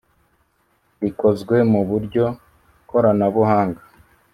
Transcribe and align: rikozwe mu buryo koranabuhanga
rikozwe 1.01 1.55
mu 1.71 1.81
buryo 1.89 2.25
koranabuhanga 2.89 3.81